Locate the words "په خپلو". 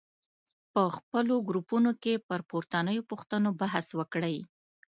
0.73-1.35